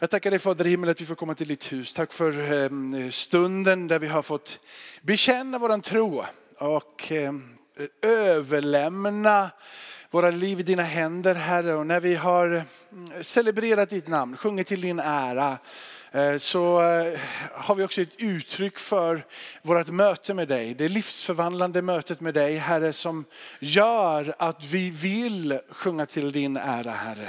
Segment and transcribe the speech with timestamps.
[0.00, 1.94] Jag tackar dig Fader i himmelen att vi får komma till ditt hus.
[1.94, 4.58] Tack för ehm, stunden där vi har fått
[5.02, 6.24] bekänna våran tro
[6.58, 7.58] och ehm,
[8.02, 9.50] överlämna
[10.10, 11.74] våra liv i dina händer Herre.
[11.74, 15.58] Och när vi har mm, celebrerat ditt namn, sjungit till din ära,
[16.12, 17.20] eh, så eh,
[17.52, 19.26] har vi också ett uttryck för
[19.62, 20.74] vårt möte med dig.
[20.74, 23.24] Det livsförvandlande mötet med dig Herre som
[23.60, 27.28] gör att vi vill sjunga till din ära Herre.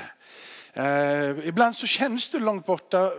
[0.80, 3.12] Eh, ibland så känns du långt borta,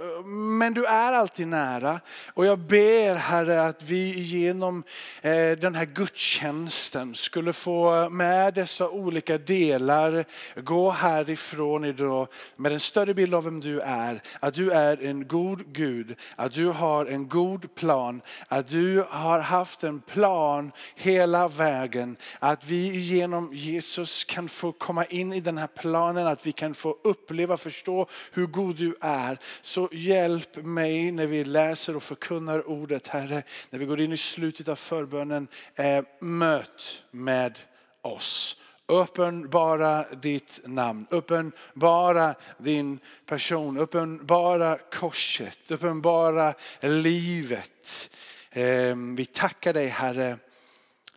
[0.59, 2.01] men du är alltid nära.
[2.34, 4.83] Och jag ber Herre att vi genom
[5.23, 10.25] eh, den här gudstjänsten skulle få med dessa olika delar
[10.57, 14.23] gå härifrån idag med en större bild av vem du är.
[14.41, 19.41] Att du är en god Gud, att du har en god plan, att du har
[19.41, 22.17] haft en plan hela vägen.
[22.39, 26.75] Att vi genom Jesus kan få komma in i den här planen, att vi kan
[26.75, 29.39] få uppleva uppleva, förstå hur god du är.
[29.61, 33.42] Så hjälp mig när vi läser och förkunnar ordet Herre.
[33.70, 37.59] När vi går in i slutet av förbönen, eh, möt med
[38.03, 38.57] oss.
[38.87, 48.11] Uppenbara ditt namn, uppenbara din person, uppenbara korset, uppenbara livet.
[48.51, 50.39] Eh, vi tackar dig Herre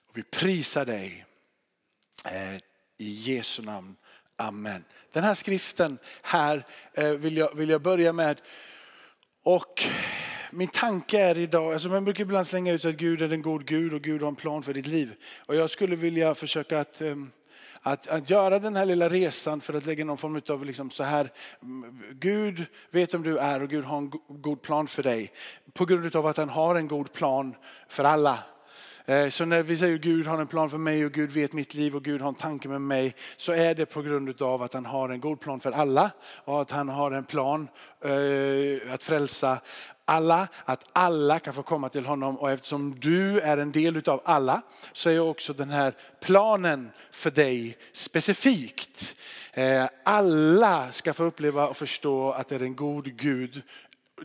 [0.10, 1.26] och vi prisar dig.
[2.26, 2.56] Eh,
[2.98, 3.96] I Jesu namn.
[4.38, 4.84] Amen.
[5.12, 8.42] Den här skriften här eh, vill jag, vill jag börja med.
[9.44, 9.84] Och
[10.52, 13.66] min tanke är idag, alltså man brukar ibland slänga ut att Gud är en god
[13.66, 15.14] Gud och Gud har en plan för ditt liv.
[15.46, 17.16] Och jag skulle vilja försöka att, eh,
[17.82, 21.04] att, att göra den här lilla resan för att lägga någon form av liksom så
[21.04, 21.32] här,
[21.62, 25.32] mm, Gud vet om du är och Gud har en god plan för dig.
[25.74, 27.56] På grund av att han har en god plan
[27.88, 28.40] för alla.
[29.06, 31.54] Eh, så när vi säger att Gud har en plan för mig och Gud vet
[31.54, 34.62] mitt liv och Gud har en tanke med mig så är det på grund av
[34.62, 36.12] att han har en god plan för alla
[36.46, 37.68] och att han har en plan
[38.02, 39.58] eh, att frälsa
[40.06, 44.22] alla, att alla kan få komma till honom och eftersom du är en del av
[44.26, 44.62] alla
[44.94, 49.16] så är också den här planen för dig specifikt.
[49.54, 53.62] Eh, alla ska få uppleva och förstå att det är en god Gud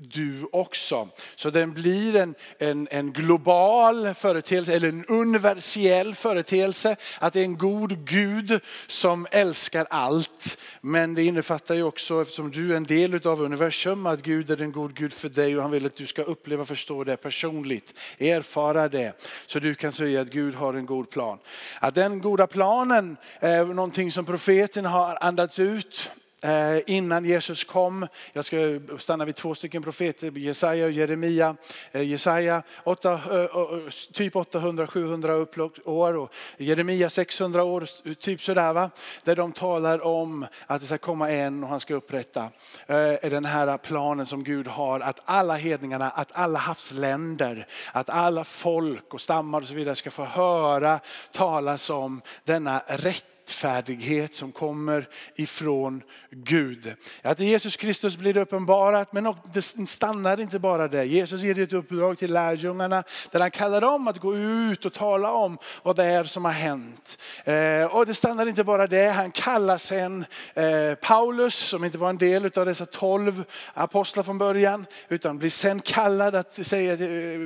[0.01, 1.09] du också.
[1.37, 6.97] Så den blir en, en, en global företeelse, eller en universell företeelse.
[7.19, 10.59] Att det är en god Gud som älskar allt.
[10.81, 14.63] Men det innefattar ju också, eftersom du är en del av universum, att Gud är
[14.63, 17.17] en god Gud för dig och han vill att du ska uppleva och förstå det
[17.17, 17.95] personligt.
[18.19, 19.13] Erfara det.
[19.47, 21.39] Så du kan säga att Gud har en god plan.
[21.81, 26.11] Att den goda planen är någonting som profeten har andats ut
[26.43, 28.07] Eh, innan Jesus kom.
[28.33, 31.57] Jag ska stanna vid två stycken profeter, Jesaja och Jeremia.
[31.93, 32.93] Eh, Jesaja eh,
[34.13, 38.91] typ 800-700 år och Jeremia 600 år, typ sådär va.
[39.25, 42.49] Där de talar om att det ska komma en och han ska upprätta
[43.23, 45.01] den här planen som Gud har.
[45.01, 50.11] Att alla hedningarna, att alla havsländer, att alla folk och stammar och så vidare ska
[50.11, 51.01] få höra
[51.33, 56.95] talas om denna rätt rättfärdighet som kommer ifrån Gud.
[57.23, 61.03] Att Jesus Kristus blir uppenbarat men det stannar inte bara där.
[61.03, 65.33] Jesus ger ett uppdrag till lärjungarna där han kallar dem att gå ut och tala
[65.33, 67.19] om vad det är som har hänt.
[67.45, 72.11] Eh, och det stannar inte bara där, han kallar sen eh, Paulus som inte var
[72.11, 73.45] en del av dessa tolv
[73.75, 77.41] apostlar från början utan blir sen kallad att säga eh,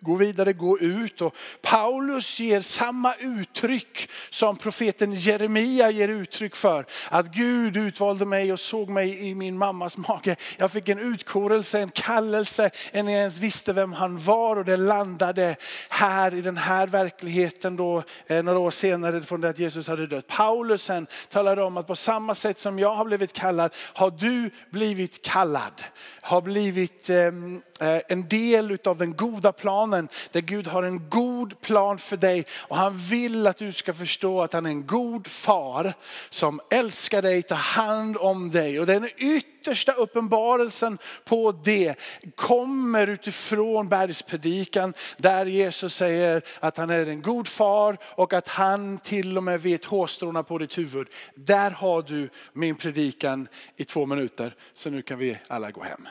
[0.00, 1.20] gå vidare, gå ut.
[1.20, 6.86] Och Paulus ger samma uttryck som profeten Jeremia Jeremia ger uttryck för.
[7.10, 10.36] Att Gud utvalde mig och såg mig i min mammas mage.
[10.56, 14.76] Jag fick en utkorelse, en kallelse, än jag ens visste vem han var och det
[14.76, 15.56] landade
[15.88, 20.06] här i den här verkligheten då eh, några år senare från det att Jesus hade
[20.06, 20.26] dött.
[20.26, 25.22] Paulusen talade om att på samma sätt som jag har blivit kallad har du blivit
[25.22, 25.82] kallad.
[26.22, 31.60] Har blivit ehm, eh, en del av den goda planen där Gud har en god
[31.60, 35.26] plan för dig och han vill att du ska förstå att han är en god
[35.38, 35.94] far
[36.30, 38.80] som älskar dig, tar hand om dig.
[38.80, 41.94] Och den yttersta uppenbarelsen på det
[42.34, 48.98] kommer utifrån bergspredikan där Jesus säger att han är en god far och att han
[48.98, 51.08] till och med vet hårstråna på ditt huvud.
[51.34, 54.54] Där har du min predikan i två minuter.
[54.74, 56.08] Så nu kan vi alla gå hem.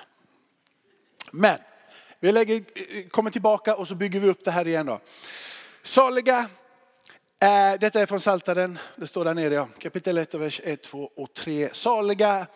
[1.32, 1.58] Men
[2.20, 5.00] vi lägger, eh, kommer tillbaka och så bygger vi upp det här igen då.
[5.84, 6.50] Saliga
[7.42, 8.80] Eh, detta är från Saltaren.
[8.96, 9.68] det står där nere, ja.
[9.80, 11.70] kapitel 1, vers 1, 2 och 3.
[11.74, 12.48] Saliga,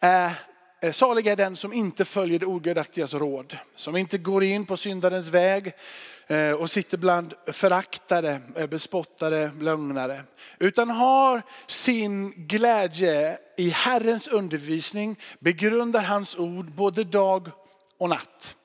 [0.00, 0.26] eh,
[0.82, 4.76] eh, saliga är den som inte följer det ogudaktigas råd, som inte går in på
[4.76, 5.72] syndarens väg
[6.26, 10.20] eh, och sitter bland föraktare, eh, bespottare, lögnare.
[10.58, 17.50] Utan har sin glädje i Herrens undervisning, begrundar hans ord både dag
[17.98, 18.56] och natt.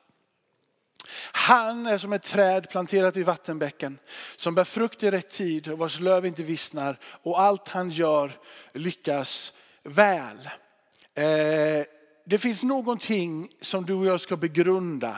[1.34, 3.98] Han är som ett träd planterat vid vattenbäcken
[4.36, 8.32] som bär frukt i rätt tid och vars löv inte vissnar och allt han gör
[8.74, 10.50] lyckas väl.
[11.16, 11.86] Eh,
[12.26, 15.18] det finns någonting som du och jag ska begrunda.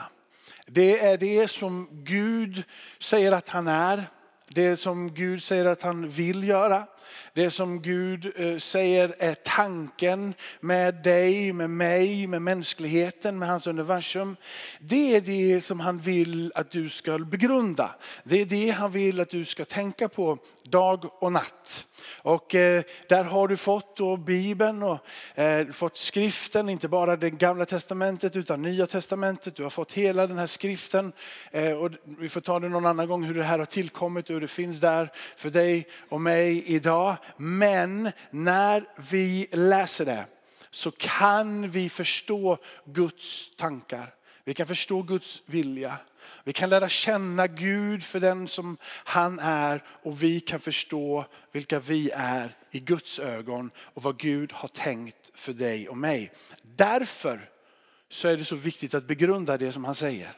[0.66, 2.62] Det är det som Gud
[3.00, 4.10] säger att han är.
[4.48, 6.86] Det som Gud säger att han vill göra.
[7.32, 13.66] Det som Gud eh, säger är tanken med dig, med mig, med mänskligheten, med hans
[13.66, 14.36] universum.
[14.78, 17.90] Det är det som han vill att du ska begrunda.
[18.24, 21.86] Det är det han vill att du ska tänka på dag och natt.
[22.24, 24.98] Och eh, där har du fått då Bibeln och
[25.38, 29.56] eh, fått skriften, inte bara det gamla testamentet utan nya testamentet.
[29.56, 31.12] Du har fått hela den här skriften.
[31.50, 34.34] Eh, och vi får ta det någon annan gång hur det här har tillkommit och
[34.34, 36.93] hur det finns där för dig och mig idag.
[37.36, 40.26] Men när vi läser det
[40.70, 44.14] så kan vi förstå Guds tankar.
[44.44, 45.96] Vi kan förstå Guds vilja.
[46.44, 51.80] Vi kan lära känna Gud för den som han är och vi kan förstå vilka
[51.80, 56.32] vi är i Guds ögon och vad Gud har tänkt för dig och mig.
[56.62, 57.50] Därför
[58.08, 60.32] så är det så viktigt att begrunda det som han säger.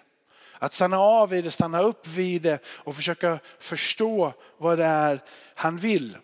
[0.59, 5.21] Att stanna av i det, stanna upp vid det och försöka förstå vad det är
[5.55, 6.17] han vill.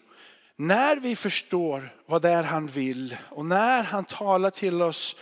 [0.63, 5.17] När vi förstår vad det är han vill och när han talar till oss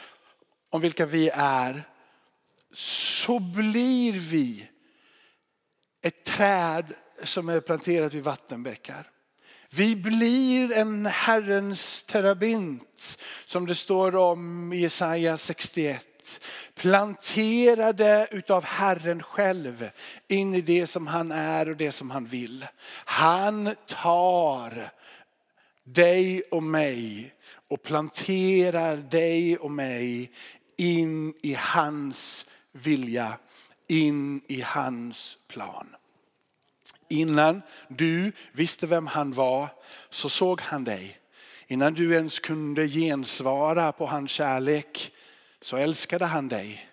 [0.70, 1.82] om vilka vi är
[2.74, 4.68] så blir vi
[6.04, 6.92] ett träd
[7.24, 9.10] som är planterat vid vattenbäckar.
[9.70, 16.06] Vi blir en Herrens terabint som det står om i Jesaja 61.
[16.74, 19.90] Planterade utav Herren själv
[20.28, 22.66] in i det som han är och det som han vill.
[23.04, 24.92] Han tar
[25.92, 27.34] dig och mig
[27.68, 30.30] och planterar dig och mig
[30.76, 33.38] in i hans vilja
[33.90, 35.96] in i hans plan.
[37.08, 39.68] Innan du visste vem han var
[40.10, 41.18] så såg han dig.
[41.66, 45.12] Innan du ens kunde gensvara på hans kärlek
[45.60, 46.86] så älskade han dig.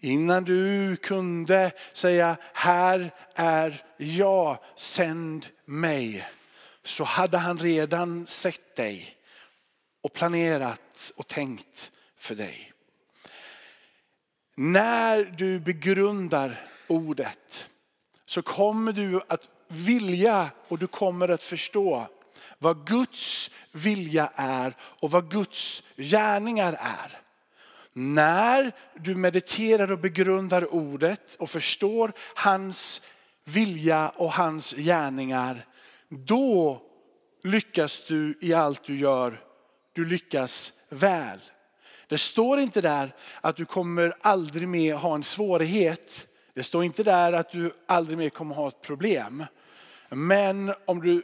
[0.00, 6.26] Innan du kunde säga här är jag, sänd mig.
[6.84, 9.16] Så hade han redan sett dig
[10.02, 12.72] och planerat och tänkt för dig.
[14.56, 17.70] När du begrundar ordet
[18.26, 22.06] så kommer du att vilja och du kommer att förstå
[22.58, 27.20] vad Guds vilja är och vad Guds gärningar är.
[27.92, 33.00] När du mediterar och begrundar ordet och förstår hans
[33.44, 35.66] vilja och hans gärningar,
[36.24, 36.82] då
[37.42, 39.40] lyckas du i allt du gör.
[39.92, 41.38] Du lyckas väl.
[42.08, 46.26] Det står inte där att du kommer aldrig mer ha en svårighet.
[46.54, 49.44] Det står inte där att du aldrig mer kommer ha ett problem.
[50.08, 51.22] Men om du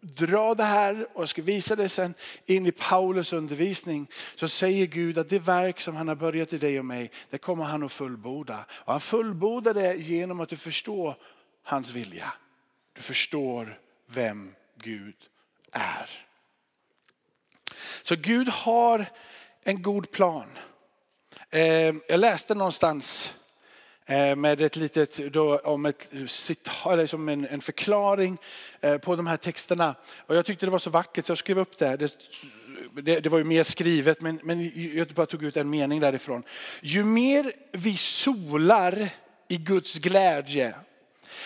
[0.00, 2.14] drar det här och jag ska visa det sen
[2.46, 6.58] in i Paulus undervisning så säger Gud att det verk som han har börjat i
[6.58, 8.64] dig och mig, det kommer han att fullborda.
[8.70, 11.14] Och han fullbordar det genom att du förstår
[11.62, 12.32] hans vilja.
[12.92, 13.78] Du förstår
[14.14, 15.16] vem Gud
[15.72, 16.10] är.
[18.02, 19.06] Så Gud har
[19.64, 20.58] en god plan.
[21.50, 23.34] Eh, jag läste någonstans
[24.06, 28.38] eh, med ett litet, då, om ett citat, eller som en, en förklaring
[28.80, 29.94] eh, på de här texterna.
[30.26, 31.96] Och jag tyckte det var så vackert så jag skrev upp det.
[31.96, 32.16] Det,
[33.02, 36.42] det, det var ju mer skrivet men, men jag bara tog ut en mening därifrån.
[36.80, 39.08] Ju mer vi solar
[39.48, 40.74] i Guds glädje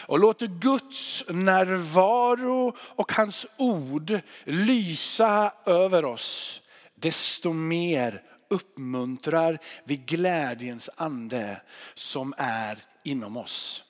[0.07, 6.61] och låter Guds närvaro och hans ord lysa över oss
[6.95, 11.61] desto mer uppmuntrar vi glädjens ande
[11.95, 13.85] som är inom oss.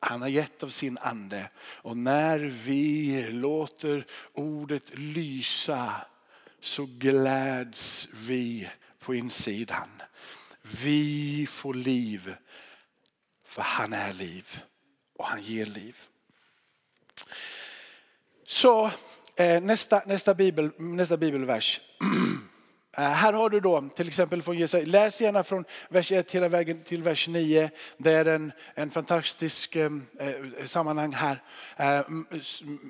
[0.00, 5.94] Han har gett av sin ande och när vi låter ordet lysa
[6.60, 8.68] så gläds vi
[8.98, 9.88] på insidan.
[10.82, 12.34] Vi får liv
[13.44, 14.62] för han är liv
[15.20, 15.96] och han ger liv.
[18.46, 18.90] Så
[19.36, 21.80] eh, nästa, nästa, bibel, nästa bibelvers
[23.00, 26.48] Eh, här har du då till exempel från Jesaja, läs gärna från vers 1 hela
[26.48, 27.70] vägen till vers 9.
[27.96, 31.42] Det är en, en fantastisk eh, eh sammanhang här.
[31.76, 32.02] Eh,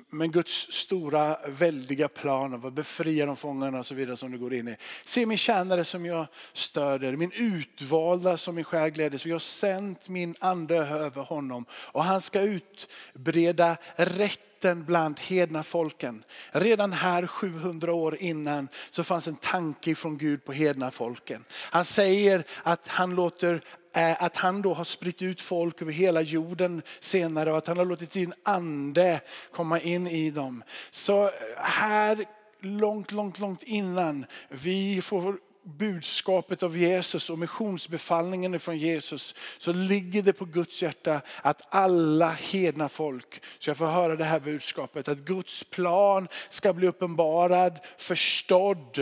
[0.09, 4.37] men Guds stora väldiga plan av att befria de fångarna och så vidare som du
[4.37, 4.75] går in i.
[5.05, 9.21] Se min tjänare som jag stöder, min utvalda som min skär gläder.
[9.25, 15.63] Jag har sänt min ande över honom och han ska utbreda rätt mitten bland hedna
[15.63, 16.23] folken.
[16.51, 21.45] Redan här 700 år innan så fanns en tanke från Gud på hedna folken.
[21.51, 23.61] Han säger att han låter
[23.95, 27.77] eh, att han då har spritt ut folk över hela jorden senare och att han
[27.77, 30.63] har låtit sin ande komma in i dem.
[30.91, 32.25] Så här
[32.59, 35.37] långt, långt, långt innan vi får
[35.77, 42.29] budskapet av Jesus och missionsbefallningen från Jesus så ligger det på Guds hjärta att alla
[42.31, 45.07] hedna folk ska få höra det här budskapet.
[45.07, 48.99] Att Guds plan ska bli uppenbarad, förstådd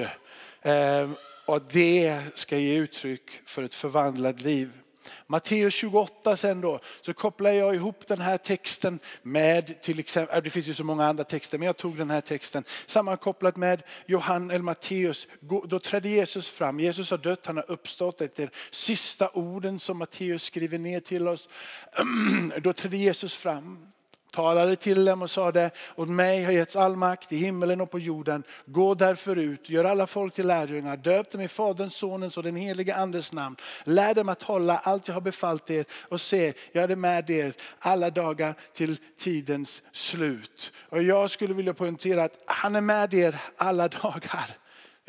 [0.62, 1.10] eh,
[1.46, 4.72] och det ska ge uttryck för ett förvandlat liv.
[5.32, 10.44] Matteus 28 sen då, så kopplar jag ihop den här texten med till exempel, äh,
[10.44, 13.84] det finns ju så många andra texter, men jag tog den här texten sammankopplat med
[14.06, 15.28] Johan eller Matteus.
[15.66, 20.44] Då trädde Jesus fram, Jesus har dött, han har uppstått efter sista orden som Matteus
[20.44, 21.50] skriver ner till oss.
[22.62, 23.88] Då trädde Jesus fram
[24.32, 28.00] talade till dem och sade, åt mig har getts all makt i himmelen och på
[28.00, 28.44] jorden.
[28.66, 32.56] Gå därför ut, gör alla folk till lärjungar, döp dem i Faderns, Sonens och den
[32.56, 33.56] helige Andes namn.
[33.86, 37.54] Lär dem att hålla allt jag har befallt er och se, jag är med er
[37.80, 40.74] alla dagar till tidens slut.
[40.90, 44.58] Och jag skulle vilja poängtera att han är med er alla dagar.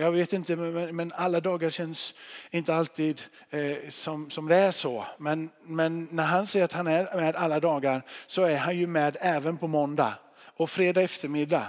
[0.00, 2.14] Jag vet inte, men alla dagar känns
[2.50, 5.06] inte alltid eh, som, som det är så.
[5.18, 8.86] Men, men när han säger att han är med alla dagar så är han ju
[8.86, 10.14] med även på måndag
[10.56, 11.66] och fredag eftermiddag.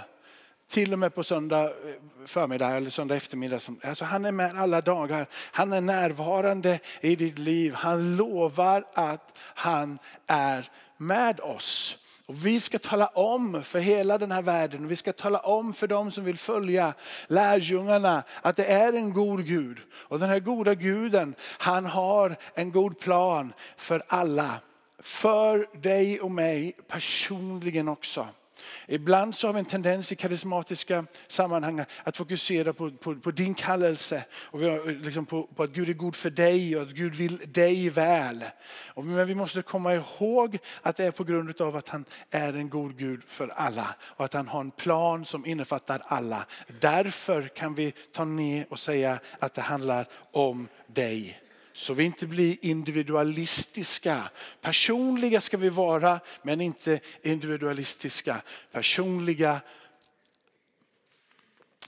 [0.68, 1.70] Till och med på söndag eh,
[2.26, 3.60] förmiddag eller söndag eftermiddag.
[3.84, 5.26] Alltså han är med alla dagar.
[5.32, 7.74] Han är närvarande i ditt liv.
[7.74, 11.98] Han lovar att han är med oss.
[12.32, 15.86] Och vi ska tala om för hela den här världen, vi ska tala om för
[15.86, 16.94] dem som vill följa
[17.26, 19.78] lärjungarna att det är en god Gud.
[19.92, 24.60] Och den här goda guden, han har en god plan för alla.
[24.98, 28.28] För dig och mig personligen också.
[28.88, 33.54] Ibland så har vi en tendens i karismatiska sammanhang att fokusera på, på, på din
[33.54, 37.14] kallelse och eh, liksom på, på, att Gud är god för dig och att Gud
[37.14, 38.44] vill dig väl.
[38.86, 42.52] Och, men vi måste komma ihåg att det är på grund av att han är
[42.52, 46.46] en god Gud för alla och att han har en plan som innefattar alla.
[46.80, 51.41] Därför kan vi ta ner och säga att det handlar om dig.
[51.72, 54.30] Så vi inte blir individualistiska.
[54.60, 58.42] Personliga ska vi vara, men inte individualistiska.
[58.72, 59.60] Personliga,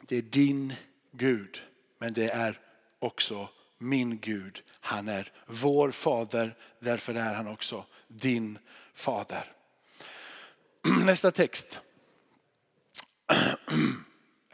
[0.01, 0.75] det är din
[1.13, 1.63] Gud,
[1.99, 2.61] men det är
[2.99, 3.49] också
[3.79, 4.63] min Gud.
[4.81, 8.59] Han är vår fader, därför är han också din
[8.95, 9.53] fader.
[11.05, 11.81] Nästa text.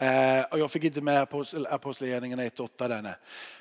[0.03, 1.23] Eh, jag fick inte med
[1.71, 3.17] Apostlagärningarna 1.8 där.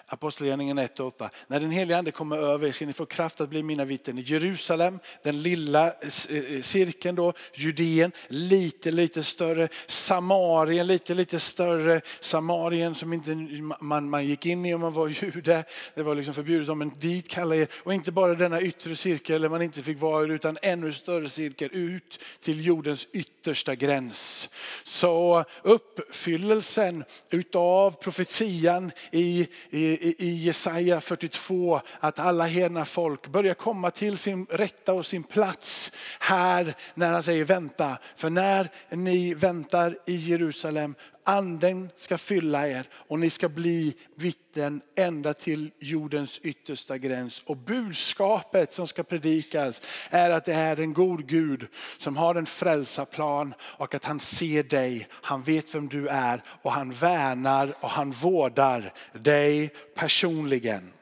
[0.10, 1.30] Apostlagärningarna 1 8.
[1.48, 4.18] När den helige ande kommer över er ska ni få kraft att bli mina vittnen
[4.18, 5.94] i Jerusalem, den lilla eh,
[6.30, 13.36] eh, cirkeln då, Judeen, lite lite större, Samarien lite lite större, Samarien som inte
[13.80, 15.63] man, man gick in i om man var jude,
[15.96, 19.50] det var liksom förbjudet, men dit kallar er, och inte bara denna yttre cirkel där
[19.50, 24.50] man inte fick vara utan ännu större cirkel ut till jordens yttersta gräns.
[24.84, 33.91] Så uppfyllelsen utav profetian i, i i Jesaja 42 att alla hedna folk börjar komma
[33.91, 37.98] till sin rätta och sin plats här när han säger vänta.
[38.15, 44.81] För när ni väntar i Jerusalem anden ska fylla er och ni ska bli vittnen
[44.97, 47.43] ända till jordens yttersta gräns.
[47.45, 52.45] Och budskapet som ska predikas är att det är en god Gud som har en
[52.45, 57.89] frälsarplan och att han ser dig, han vet vem du är och han värnar och
[57.89, 60.93] han vårdar dig personligen.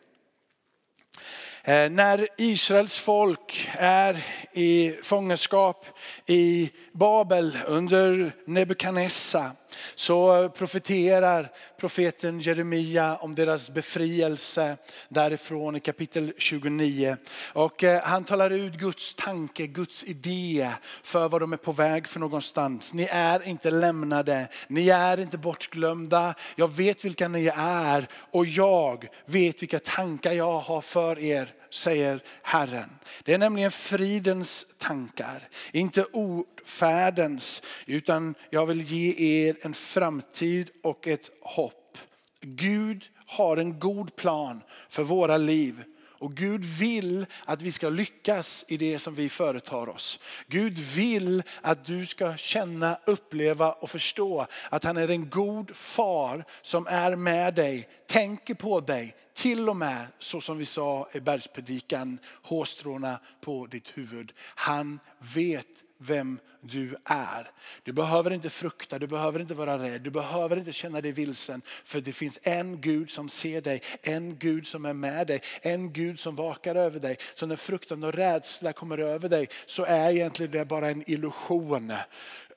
[1.68, 5.86] Eh, när Israels folk är i fångenskap
[6.26, 9.52] i Babel under Nebukadnessar
[9.96, 14.78] så profeterar profeten Jeremia om deras befrielse
[15.10, 17.18] därifrån i kapitel 29.
[17.54, 20.72] Och eh, han talar ut Guds tanke, Guds idé
[21.04, 22.94] för vad de är på väg för någonstans.
[22.94, 26.34] Ni är inte lämnade, ni är inte bortglömda.
[26.56, 32.24] Jag vet vilka ni är och jag vet vilka tankar jag har för er säger
[32.44, 32.90] Herren.
[33.24, 39.14] Det är nämligen fridens tankar, inte ofärdens, utan jag vill ge
[39.48, 41.98] er en framtid och ett hopp.
[42.42, 45.84] Gud har en god plan för våra liv.
[46.20, 50.20] Och Gud vill att vi ska lyckas i det som vi företar oss.
[50.48, 56.46] Gud vill att du ska känna, uppleva och förstå att han är en god far
[56.62, 61.20] som är med dig, tänker på dig, till och med så som vi sa i
[61.20, 64.34] bergspredikan, hårstråna på ditt huvud.
[64.40, 65.00] Han
[65.36, 67.52] vet vem du är.
[67.84, 71.62] Du behöver inte frukta, du behöver inte vara rädd, du behöver inte känna dig vilsen.
[71.84, 75.94] För det finns en Gud som ser dig, en Gud som är med dig, en
[75.94, 77.18] Gud som vakar över dig.
[77.34, 81.94] Så när fruktan och rädsla kommer över dig så är egentligen det bara en illusion.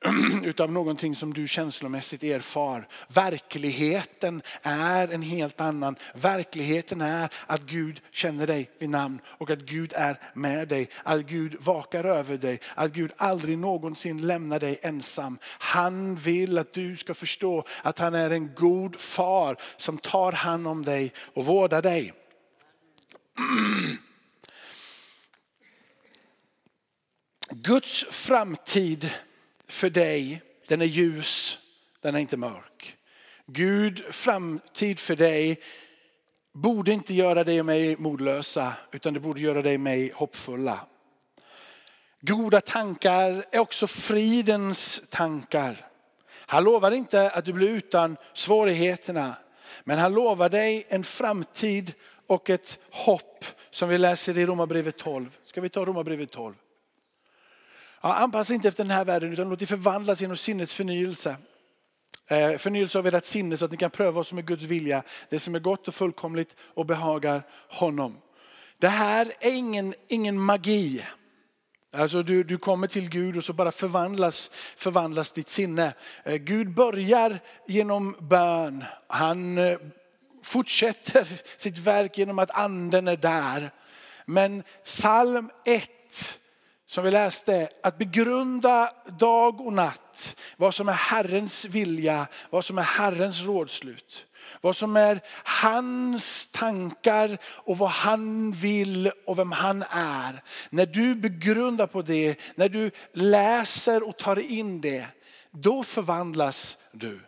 [0.44, 2.88] utav någonting som du känslomässigt erfar.
[3.08, 5.96] Verkligheten är en helt annan.
[6.14, 10.88] Verkligheten är att Gud känner dig vid namn och att Gud är med dig.
[11.02, 12.60] Att Gud vakar över dig.
[12.74, 15.38] Att Gud aldrig någonsin lämnar dig ensam.
[15.58, 20.66] Han vill att du ska förstå att han är en god far som tar hand
[20.66, 22.12] om dig och vårdar dig.
[27.50, 29.10] Guds framtid
[29.70, 31.58] för dig, den är ljus,
[32.00, 32.96] den är inte mörk.
[33.46, 35.60] Gud framtid för dig
[36.52, 40.86] borde inte göra dig och mig modlösa utan det borde göra dig och mig hoppfulla.
[42.20, 45.86] Goda tankar är också fridens tankar.
[46.30, 49.34] Han lovar inte att du blir utan svårigheterna.
[49.84, 51.94] Men han lovar dig en framtid
[52.26, 55.38] och ett hopp som vi läser i Romarbrevet 12.
[55.44, 56.54] Ska vi ta Romarbrevet 12?
[58.02, 61.36] Ja, anpassa inte efter den här världen utan låt dig förvandlas genom sinnets förnyelse.
[62.26, 65.02] Eh, förnyelse av ert sinne så att ni kan pröva vad som är Guds vilja.
[65.28, 68.16] Det som är gott och fullkomligt och behagar honom.
[68.78, 71.04] Det här är ingen, ingen magi.
[71.92, 75.92] Alltså du, du kommer till Gud och så bara förvandlas, förvandlas ditt sinne.
[76.24, 78.84] Eh, Gud börjar genom bön.
[79.06, 79.78] Han eh,
[80.42, 83.70] fortsätter sitt verk genom att anden är där.
[84.26, 86.39] Men psalm 1
[86.90, 92.78] som vi läste, att begrunda dag och natt vad som är Herrens vilja, vad som
[92.78, 94.26] är Herrens rådslut.
[94.60, 100.42] Vad som är hans tankar och vad han vill och vem han är.
[100.70, 105.06] När du begrundar på det, när du läser och tar in det,
[105.50, 107.20] då förvandlas du.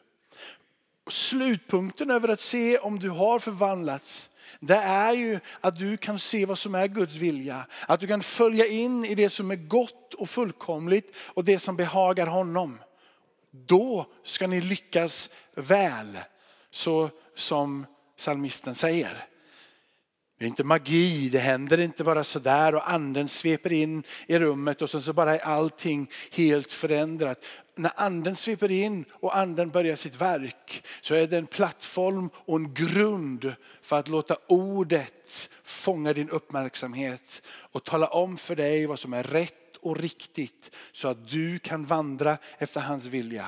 [1.11, 4.31] Slutpunkten över att se om du har förvandlats,
[4.64, 7.66] det är ju att du kan se vad som är Guds vilja.
[7.88, 11.76] Att du kan följa in i det som är gott och fullkomligt och det som
[11.76, 12.78] behagar honom.
[13.50, 16.19] Då ska ni lyckas väl,
[16.71, 17.86] så som
[18.17, 19.26] salmisten säger.
[20.43, 24.83] Det är inte magi, det händer inte bara sådär och anden sveper in i rummet
[24.83, 27.45] och sen så bara är allting helt förändrat.
[27.75, 32.57] När anden sveper in och anden börjar sitt verk så är det en plattform och
[32.57, 38.99] en grund för att låta ordet fånga din uppmärksamhet och tala om för dig vad
[38.99, 43.47] som är rätt och riktigt så att du kan vandra efter hans vilja.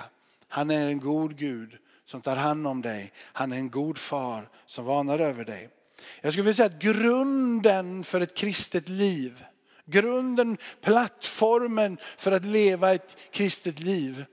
[0.48, 1.76] Han är en god Gud
[2.06, 3.12] som tar hand om dig.
[3.16, 5.70] Han är en god far som varnar över dig.
[6.20, 9.44] Jag skulle vilja säga att grunden för ett kristet liv,
[9.86, 14.24] grunden, plattformen för att leva ett kristet liv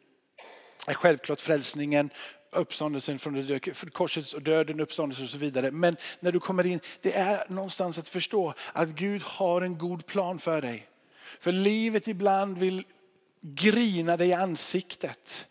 [0.88, 2.10] är självklart frälsningen,
[2.52, 5.72] uppståndelsen från det död, korsets och döden, uppståndelsen och så vidare.
[5.72, 10.06] Men när du kommer in, det är någonstans att förstå att Gud har en god
[10.06, 10.88] plan för dig.
[11.40, 12.84] För livet ibland vill
[13.42, 15.48] grina dig i ansiktet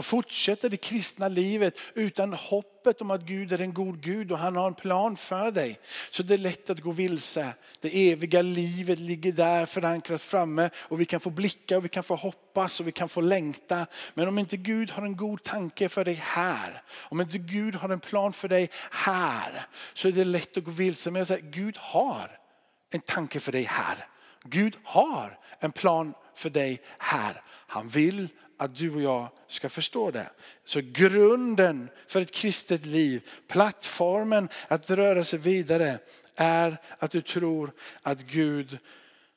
[0.00, 4.38] och fortsätter det kristna livet utan hoppet om att Gud är en god Gud och
[4.38, 5.78] han har en plan för dig.
[6.10, 7.54] Så det är lätt att gå vilse.
[7.80, 12.02] Det eviga livet ligger där förankrat framme och vi kan få blicka och vi kan
[12.02, 13.86] få hoppas och vi kan få längta.
[14.14, 17.88] Men om inte Gud har en god tanke för dig här, om inte Gud har
[17.88, 21.10] en plan för dig här, så är det lätt att gå vilse.
[21.10, 22.38] Men jag säger, Gud har
[22.92, 24.06] en tanke för dig här.
[24.44, 27.42] Gud har en plan för dig här.
[27.66, 28.28] Han vill
[28.60, 30.30] att du och jag ska förstå det.
[30.64, 35.98] Så grunden för ett kristet liv, plattformen att röra sig vidare
[36.36, 38.78] är att du tror att Gud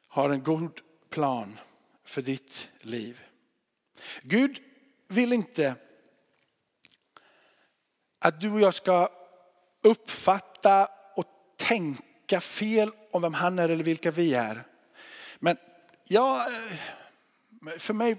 [0.07, 1.59] har en god plan
[2.05, 3.21] för ditt liv.
[4.21, 4.59] Gud
[5.07, 5.75] vill inte
[8.19, 9.09] att du och jag ska
[9.83, 11.25] uppfatta och
[11.57, 14.63] tänka fel om vem han är eller vilka vi är.
[15.39, 15.57] Men
[16.03, 17.02] jag eh,
[17.77, 18.17] för mig,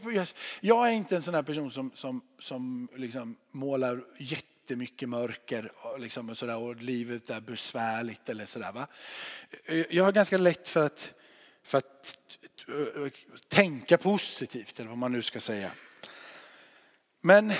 [0.60, 6.00] jag är inte en sån här person som, som, som liksom målar jättemycket mörker och,
[6.00, 8.72] liksom och, sådär, och livet är besvärligt eller sådär.
[8.72, 8.86] Va?
[9.90, 11.12] Jag har ganska lätt för att,
[11.62, 12.18] för att
[13.48, 15.70] tänka positivt eller vad man nu ska säga.
[17.20, 17.56] Men eh,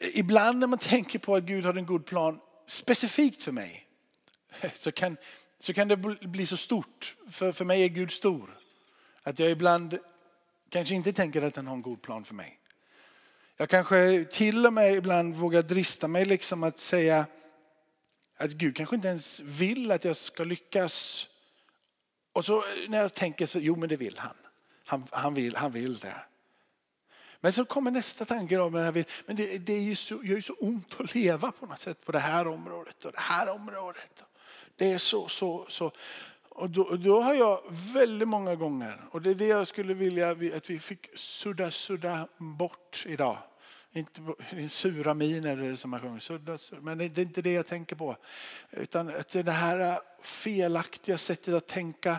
[0.00, 3.86] Ibland när man tänker på att Gud har en god plan specifikt för mig
[4.74, 5.16] så kan,
[5.58, 7.16] så kan det bli så stort.
[7.30, 8.50] För, för mig är Gud stor.
[9.22, 9.98] Att jag ibland
[10.68, 12.58] kanske inte tänker att han har en god plan för mig.
[13.56, 17.26] Jag kanske till och med ibland vågar drista mig liksom att säga
[18.36, 21.28] att Gud kanske inte ens vill att jag ska lyckas.
[22.32, 24.36] Och så när jag tänker så, jo men det vill han.
[24.86, 26.16] Han, han, vill, han vill det.
[27.40, 30.52] Men så kommer nästa tanke då, men, det, det är ju så, gör ju så
[30.52, 34.24] ont att leva på något sätt på det här området och det här området.
[34.76, 35.92] Det är så, så, så.
[36.54, 40.30] Och då, då, har jag väldigt många gånger, och det är det jag skulle vilja
[40.30, 43.38] att vi fick sudda, sudda bort idag.
[43.92, 44.20] Inte
[44.68, 48.16] sura miner som man sjunger, sudda, sudda, men det är inte det jag tänker på.
[48.70, 52.16] Utan att det här felaktiga sättet att tänka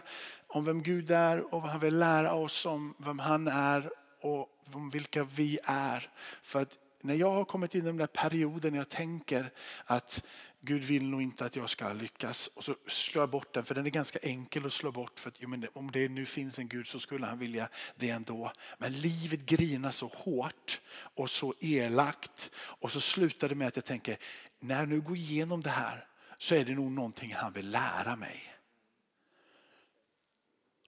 [0.47, 3.89] om vem Gud är och vad han vill lära oss om vem han är
[4.21, 6.09] och om vilka vi är.
[6.41, 9.51] För att när jag har kommit in i den där perioden när jag tänker
[9.85, 10.23] att
[10.61, 13.75] Gud vill nog inte att jag ska lyckas och så slår jag bort den för
[13.75, 16.67] den är ganska enkel att slå bort för att jo, om det nu finns en
[16.67, 18.51] Gud så skulle han vilja det ändå.
[18.77, 23.85] Men livet grinar så hårt och så elakt och så slutar det med att jag
[23.85, 24.17] tänker
[24.59, 28.15] när jag nu går igenom det här så är det nog någonting han vill lära
[28.15, 28.53] mig.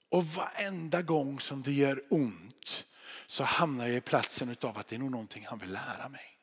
[0.09, 2.85] Och varenda gång som det gör ont
[3.27, 6.39] så hamnar jag i platsen av att det är nog någonting han vill lära mig.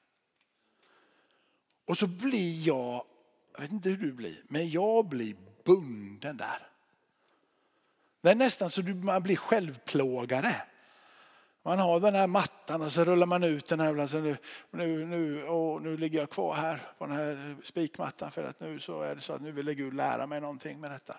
[1.87, 3.05] Och så blir jag,
[3.55, 6.69] jag vet inte hur du blir, men jag blir bunden där.
[8.23, 10.55] Det är nästan så att man blir självplågare.
[11.65, 13.97] Man har den här mattan och så rullar man ut den här.
[13.97, 14.37] Alltså nu,
[14.71, 18.81] nu, nu, och nu ligger jag kvar här på den här spikmattan för att nu
[18.81, 21.17] så är det så att nu vill Gud lära mig någonting med detta.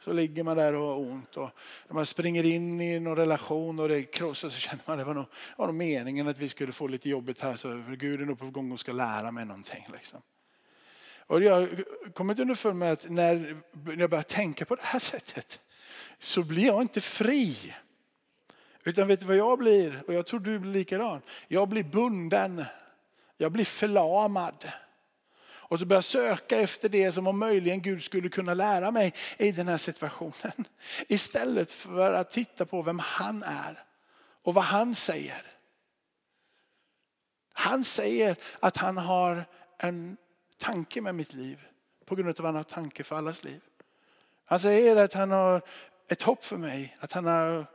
[0.00, 1.36] Så ligger man där och har ont.
[1.36, 1.50] Och
[1.88, 5.04] när man springer in i någon relation och det krossar så känner man att det
[5.04, 5.26] var nog,
[5.56, 7.54] var nog meningen att vi skulle få lite jobbigt här.
[7.54, 9.86] Så Gud är nog på gång och ska lära mig någonting.
[9.92, 10.22] Liksom.
[11.26, 13.62] Och jag har kommit underfund med att när
[13.96, 15.60] jag börjar tänka på det här sättet
[16.18, 17.74] så blir jag inte fri.
[18.84, 20.02] Utan vet du vad jag blir?
[20.06, 21.22] Och jag tror du blir likadan.
[21.48, 22.64] Jag blir bunden.
[23.36, 24.64] Jag blir förlamad.
[25.68, 29.14] Och så börjar jag söka efter det som om möjligen Gud skulle kunna lära mig
[29.38, 30.52] i den här situationen.
[31.08, 33.84] Istället för att titta på vem han är
[34.42, 35.42] och vad han säger.
[37.52, 39.44] Han säger att han har
[39.78, 40.16] en
[40.58, 41.60] tanke med mitt liv
[42.04, 43.60] på grund av att han har tanke för allas liv.
[44.44, 45.62] Han säger att han har
[46.08, 47.66] ett hopp för mig, att han har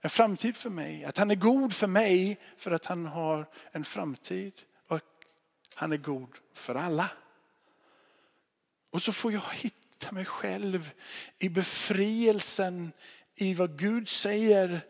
[0.00, 3.84] en framtid för mig, att han är god för mig för att han har en
[3.84, 4.52] framtid
[4.88, 5.00] och
[5.74, 7.10] han är god för alla.
[8.96, 10.92] Och så får jag hitta mig själv
[11.38, 12.92] i befrielsen
[13.34, 14.80] i vad Gud säger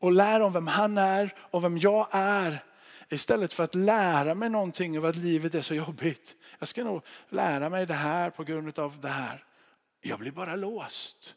[0.00, 2.64] och lära om vem han är och vem jag är.
[3.08, 6.36] Istället för att lära mig någonting av att livet är så jobbigt.
[6.58, 9.44] Jag ska nog lära mig det här på grund av det här.
[10.00, 11.34] Jag blir bara låst.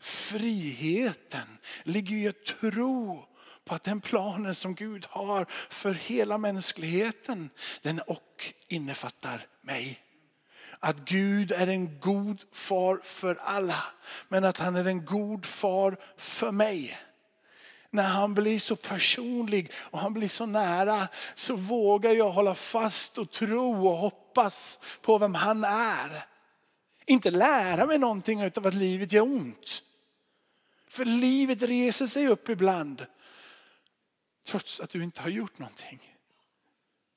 [0.00, 3.24] Friheten ligger i att tro
[3.64, 7.50] på att den planen som Gud har för hela mänskligheten,
[7.82, 10.07] den och innefattar mig
[10.80, 13.84] att Gud är en god far för alla.
[14.28, 16.98] Men att han är en god far för mig.
[17.90, 23.18] När han blir så personlig och han blir så nära så vågar jag hålla fast
[23.18, 26.26] och tro och hoppas på vem han är.
[27.06, 29.82] Inte lära mig någonting av att livet gör ont.
[30.88, 33.06] För livet reser sig upp ibland.
[34.46, 36.14] Trots att du inte har gjort någonting.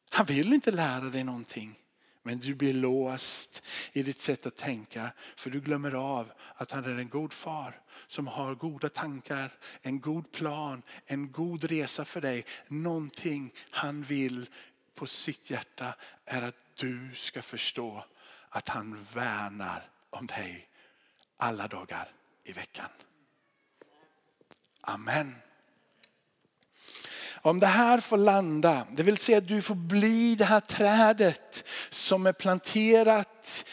[0.09, 1.80] Han vill inte lära dig någonting.
[2.23, 6.85] Men du blir låst i ditt sätt att tänka för du glömmer av att han
[6.85, 12.21] är en god far som har goda tankar, en god plan, en god resa för
[12.21, 12.45] dig.
[12.67, 14.49] Någonting han vill
[14.95, 18.05] på sitt hjärta är att du ska förstå
[18.49, 20.67] att han värnar om dig
[21.37, 22.11] alla dagar
[22.43, 22.89] i veckan.
[24.81, 25.35] Amen.
[27.41, 31.67] Om det här får landa, det vill säga att du får bli det här trädet
[31.89, 33.65] som är planterat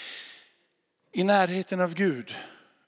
[1.13, 2.35] i närheten av Gud.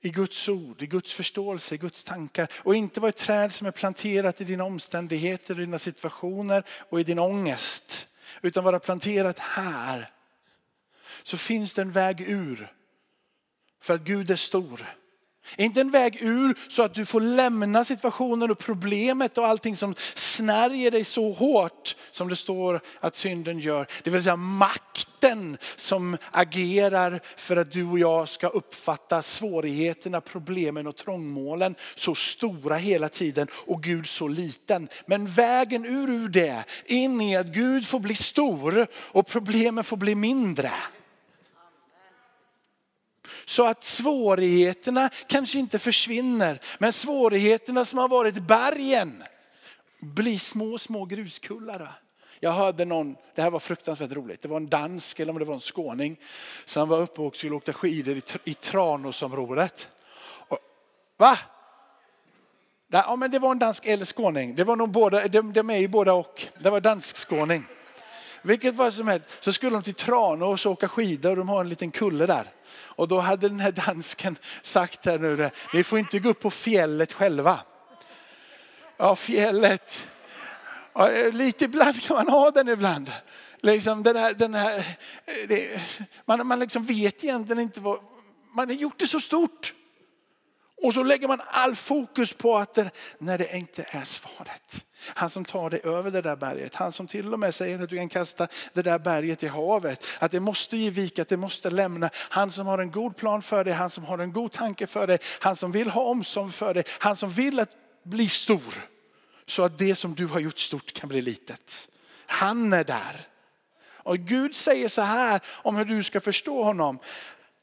[0.03, 2.53] I Guds ord, i Guds förståelse, i Guds tankar.
[2.57, 7.01] Och inte vara ett träd som är planterat i dina omständigheter, i dina situationer och
[7.01, 8.09] i din ångest.
[8.43, 10.09] Utan vara planterat här.
[11.23, 12.73] Så finns det en väg ur.
[13.83, 14.87] För att Gud är stor.
[15.57, 19.95] Inte en väg ur så att du får lämna situationen och problemet och allting som
[20.15, 23.87] snärjer dig så hårt som det står att synden gör.
[24.03, 30.87] Det vill säga makten som agerar för att du och jag ska uppfatta svårigheterna, problemen
[30.87, 34.89] och trångmålen så stora hela tiden och Gud så liten.
[35.07, 39.97] Men vägen ur, ur det in i att Gud får bli stor och problemen får
[39.97, 40.73] bli mindre.
[43.51, 49.25] Så att svårigheterna kanske inte försvinner, men svårigheterna som har varit bergen
[50.01, 51.93] blir små, små gruskullar.
[52.41, 55.45] Jag hörde någon, det här var fruktansvärt roligt, det var en dansk eller om det
[55.45, 56.17] var en skåning
[56.65, 59.89] som var uppe och skulle åka skidor i, i Tranåsområdet.
[60.49, 60.59] Och,
[61.17, 61.39] va?
[62.89, 64.55] Ja, men det var en dansk eller skåning.
[64.55, 66.47] Det var nog båda, de, de är ju båda och.
[66.59, 67.67] Det var dansk skåning.
[68.43, 71.61] Vilket var som helst så skulle de till Tranås och åka skidor och de har
[71.61, 72.45] en liten kulle där.
[72.73, 76.51] Och då hade den här dansken sagt här nu, ni får inte gå upp på
[76.51, 77.61] fjället själva.
[78.97, 80.07] Ja, fjället.
[80.93, 83.13] Ja, lite ibland kan man ha den ibland.
[83.61, 84.99] Liksom den här, den här,
[85.49, 85.81] det,
[86.25, 87.99] man, man liksom vet egentligen inte vad,
[88.55, 89.75] man har gjort det så stort.
[90.83, 94.85] Och så lägger man all fokus på att det, när det inte är svaret.
[95.07, 96.75] Han som tar dig över det där berget.
[96.75, 100.05] Han som till och med säger att du kan kasta det där berget i havet.
[100.19, 102.11] Att det måste ge vika, att det måste lämna.
[102.15, 105.07] Han som har en god plan för dig, han som har en god tanke för
[105.07, 105.19] dig.
[105.41, 106.85] Han som vill ha omsorg för dig.
[106.99, 107.71] Han som vill att
[108.03, 108.89] bli stor.
[109.47, 111.89] Så att det som du har gjort stort kan bli litet.
[112.27, 113.21] Han är där.
[114.03, 116.99] Och Gud säger så här om hur du ska förstå honom.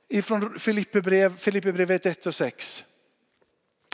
[0.10, 2.84] Ifrån Filipperbrevet 1 och 6.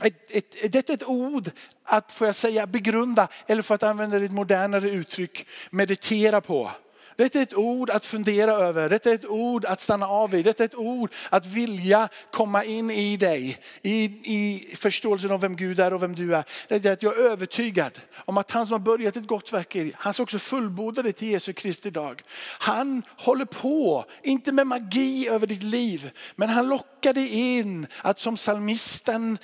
[0.04, 1.52] Ett, ett, detta är ett ord
[1.84, 6.72] att, får jag säga, begrunda eller för att använda ett modernare uttryck, meditera på.
[7.16, 10.44] Detta är ett ord att fundera över, detta är ett ord att stanna av i,
[10.44, 15.56] detta är ett ord att vilja komma in i dig, i, i förståelsen av vem
[15.56, 16.44] Gud är och vem du är.
[16.68, 19.76] Det är att jag är övertygad om att han som har börjat ett gott verk
[19.76, 22.22] i han ska också fullborda det till Jesu Kristi dag.
[22.60, 28.20] Han håller på, inte med magi över ditt liv, men han lockar dig in att
[28.20, 29.38] som salmisten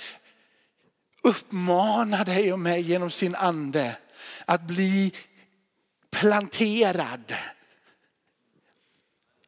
[1.24, 3.98] uppmanar dig och mig genom sin ande
[4.46, 5.14] att bli
[6.12, 7.34] planterad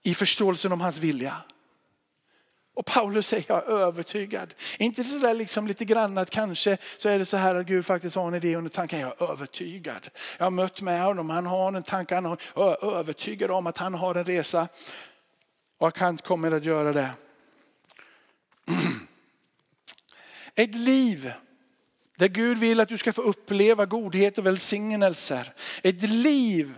[0.04, 1.36] i förståelsen om hans vilja.
[2.74, 4.54] Och Paulus säger jag är övertygad.
[4.80, 7.86] Inte så där liksom lite grann att kanske så är det så här att Gud
[7.86, 9.00] faktiskt har en idé under tanken.
[9.00, 10.10] Jag är övertygad.
[10.38, 13.68] Jag har mött med honom, han har en tanke, han har, jag är övertygad om
[13.68, 14.68] att han har en resa.
[15.78, 17.10] Och att han kommer att göra det.
[20.56, 21.34] Ett liv
[22.22, 25.54] där Gud vill att du ska få uppleva godhet och välsignelser.
[25.84, 26.74] Ett liv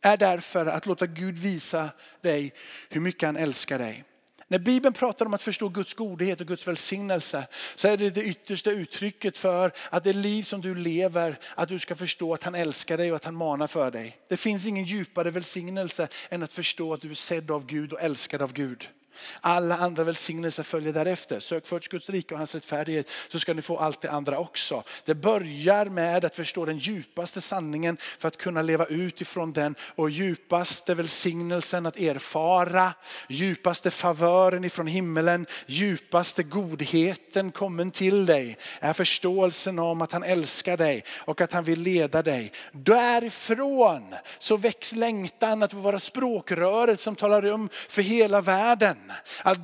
[0.00, 1.88] är därför att låta Gud visa
[2.20, 2.52] dig
[2.88, 4.04] hur mycket han älskar dig.
[4.48, 8.22] När Bibeln pratar om att förstå Guds godhet och Guds välsignelse så är det det
[8.24, 12.54] yttersta uttrycket för att det liv som du lever, att du ska förstå att han
[12.54, 14.18] älskar dig och att han manar för dig.
[14.28, 18.02] Det finns ingen djupare välsignelse än att förstå att du är sedd av Gud och
[18.02, 18.88] älskad av Gud.
[19.40, 21.40] Alla andra välsignelser följer därefter.
[21.40, 24.82] Sök först Guds rike och hans rättfärdighet så ska ni få allt det andra också.
[25.04, 30.10] Det börjar med att förstå den djupaste sanningen för att kunna leva utifrån den och
[30.10, 32.92] djupaste välsignelsen att erfara,
[33.28, 40.76] djupaste favören ifrån himmelen, djupaste godheten kommen till dig är förståelsen om att han älskar
[40.76, 42.52] dig och att han vill leda dig.
[42.72, 49.03] Därifrån så väcks längtan att få vara språkröret som talar om för hela världen
[49.42, 49.58] att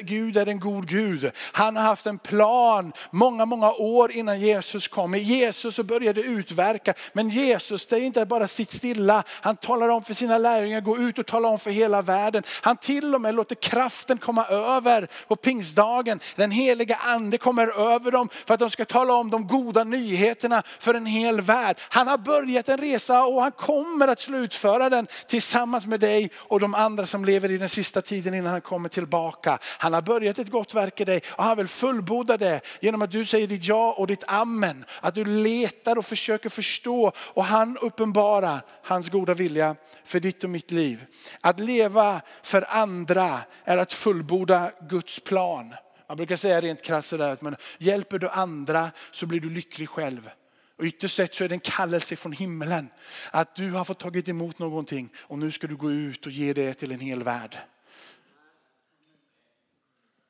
[0.00, 1.30] Gud är en god Gud.
[1.52, 5.14] Han har haft en plan många, många år innan Jesus kom.
[5.14, 6.94] I Jesus så började utverka.
[7.12, 9.24] Men Jesus, det är inte bara sitt stilla.
[9.28, 12.42] Han talar om för sina lärjungar, gå ut och tala om för hela världen.
[12.62, 16.20] Han till och med låter kraften komma över på pingstdagen.
[16.36, 20.62] Den heliga ande kommer över dem för att de ska tala om de goda nyheterna
[20.78, 21.76] för en hel värld.
[21.88, 26.60] Han har börjat en resa och han kommer att slutföra den tillsammans med dig och
[26.60, 29.58] de andra som lever i den sista tiden innan han kommer kommer tillbaka.
[29.78, 33.10] Han har börjat ett gott verk i dig och han vill fullborda det genom att
[33.10, 34.84] du säger ditt ja och ditt amen.
[35.02, 40.50] Att du letar och försöker förstå och han uppenbarar hans goda vilja för ditt och
[40.50, 41.06] mitt liv.
[41.40, 45.74] Att leva för andra är att fullborda Guds plan.
[46.08, 49.88] Man brukar säga rent krasst sådär att men hjälper du andra så blir du lycklig
[49.88, 50.30] själv.
[50.78, 52.88] Och ytterst sett så är det en kallelse från himlen.
[53.30, 56.52] Att du har fått tagit emot någonting och nu ska du gå ut och ge
[56.52, 57.58] det till en hel värld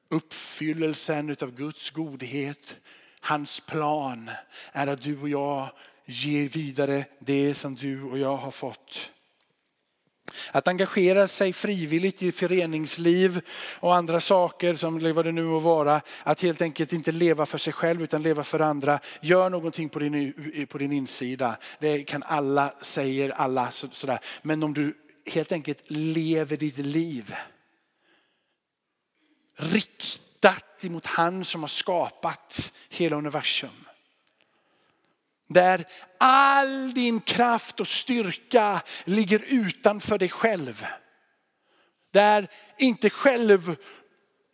[0.08, 2.76] uppfyllelsen av Guds godhet,
[3.20, 4.30] hans plan
[4.72, 5.68] är att du och jag
[6.06, 9.12] ger vidare det som du och jag har fått.
[10.52, 13.40] Att engagera sig frivilligt i föreningsliv
[13.80, 16.00] och andra saker som vad det nu må vara.
[16.22, 18.98] Att helt enkelt inte leva för sig själv utan leva för andra.
[19.20, 21.56] Gör någonting på din, på din insida.
[21.78, 23.70] Det kan alla, säger alla.
[23.70, 24.18] sådär.
[24.42, 24.94] Men om du
[25.26, 27.34] helt enkelt lever ditt liv
[29.56, 33.86] riktat emot han som har skapat hela universum.
[35.48, 35.84] Där
[36.18, 40.86] all din kraft och styrka ligger utanför dig själv.
[42.12, 43.76] Där inte själv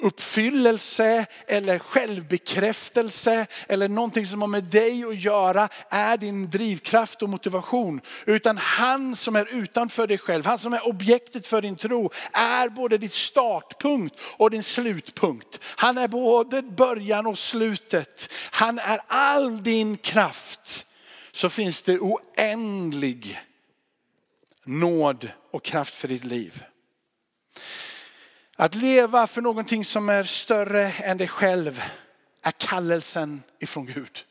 [0.02, 7.28] uppfyllelse eller självbekräftelse eller någonting som har med dig att göra är din drivkraft och
[7.28, 8.00] motivation.
[8.26, 12.68] Utan han som är utanför dig själv, han som är objektet för din tro är
[12.68, 15.60] både ditt startpunkt och din slutpunkt.
[15.76, 18.32] Han är både början och slutet.
[18.50, 20.86] Han är all din kraft.
[21.32, 23.40] Så finns det oändlig
[24.64, 26.64] nåd och kraft för ditt liv.
[28.56, 31.82] Att leva för någonting som är större än dig själv
[32.42, 34.24] är kallelsen ifrån Gud.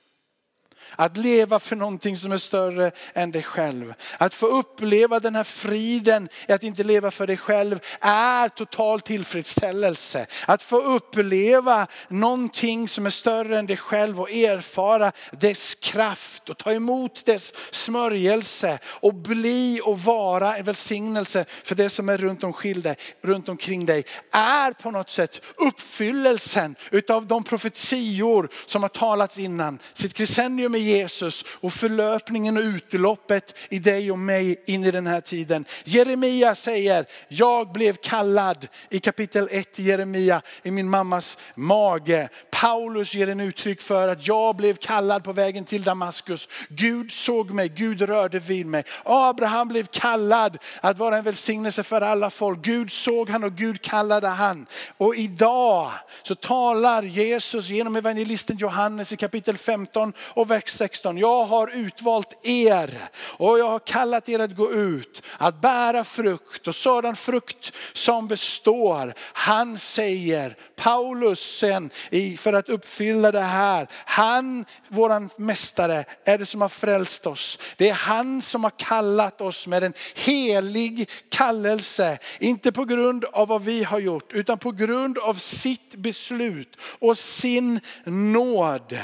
[0.95, 3.93] Att leva för någonting som är större än dig själv.
[4.17, 9.01] Att få uppleva den här friden i att inte leva för dig själv är total
[9.01, 10.25] tillfredsställelse.
[10.47, 16.57] Att få uppleva någonting som är större än dig själv och erfara dess kraft och
[16.57, 22.43] ta emot dess smörjelse och bli och vara en välsignelse för det som är runt
[22.43, 28.89] omkring dig, runt omkring dig är på något sätt uppfyllelsen utav de profetior som har
[28.89, 29.79] talats innan.
[29.93, 35.21] Sitt Crescendium Jesus och förlöpningen och utloppet i dig och mig in i den här
[35.21, 35.65] tiden.
[35.83, 42.29] Jeremia säger, jag blev kallad i kapitel 1 i Jeremia i min mammas mage.
[42.51, 46.49] Paulus ger en uttryck för att jag blev kallad på vägen till Damaskus.
[46.69, 48.83] Gud såg mig, Gud rörde vid mig.
[49.03, 52.61] Abraham blev kallad att vara en välsignelse för alla folk.
[52.61, 54.65] Gud såg han och Gud kallade han.
[54.97, 55.91] Och idag
[56.23, 61.17] så talar Jesus genom evangelisten Johannes i kapitel 15 och vers 16.
[61.17, 66.67] Jag har utvalt er och jag har kallat er att gå ut, att bära frukt
[66.67, 69.13] och sådan frukt som består.
[69.33, 71.89] Han säger, Paulus sen,
[72.37, 77.59] för att uppfylla det här, han, våran mästare, är det som har frälst oss.
[77.77, 82.17] Det är han som har kallat oss med en helig kallelse.
[82.39, 87.17] Inte på grund av vad vi har gjort, utan på grund av sitt beslut och
[87.17, 88.97] sin nåd.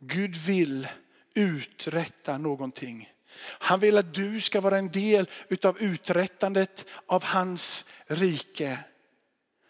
[0.00, 0.88] Gud vill
[1.34, 3.08] uträtta någonting.
[3.42, 8.78] Han vill att du ska vara en del utav uträttandet av hans rike.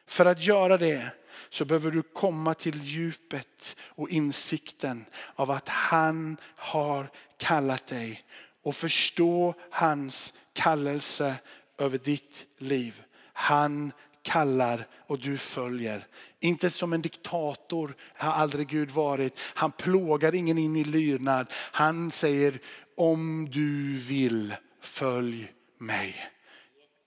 [0.07, 1.11] För att göra det
[1.49, 8.25] så behöver du komma till djupet och insikten av att han har kallat dig
[8.63, 11.35] och förstå hans kallelse
[11.79, 13.03] över ditt liv.
[13.33, 16.07] Han kallar och du följer.
[16.41, 19.39] Inte som en diktator har aldrig Gud varit.
[19.39, 21.47] Han plågar ingen in i lydnad.
[21.53, 22.59] Han säger
[22.97, 26.17] om du vill följ mig.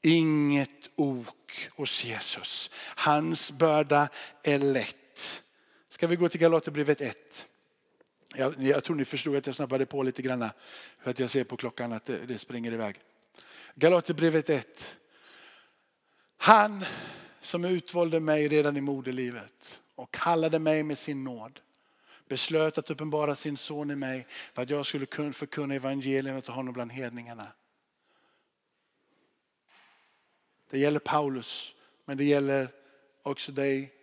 [0.02, 2.70] Inget ok hos Jesus.
[2.96, 4.10] Hans börda
[4.44, 5.44] är lätt.
[5.90, 7.46] Ska vi gå till Galaterbrevet 1?
[8.36, 10.50] Jag, jag tror ni förstod att jag snabbade på lite grann.
[11.04, 12.96] För att jag ser på klockan att det, det springer iväg.
[13.76, 14.98] Galaterbrevet 1.
[16.38, 16.86] Han
[17.42, 21.60] som utvalde mig redan i moderlivet och kallade mig med sin nåd.
[22.28, 26.56] Beslöt att uppenbara sin son i mig för att jag skulle kunna förkunna evangeliet och
[26.56, 27.48] honom bland hedningarna.
[30.70, 32.70] Det gäller Paulus, men det gäller
[33.24, 33.94] också dig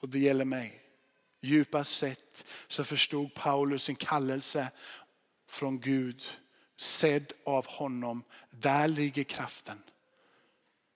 [0.00, 0.82] och det gäller mig.
[1.40, 4.70] Djupast sett så förstod Paulus sin kallelse
[5.48, 6.22] från Gud,
[6.76, 8.22] sedd av honom.
[8.50, 9.82] Där ligger kraften.